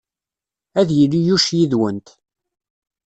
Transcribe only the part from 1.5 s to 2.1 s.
yid-went.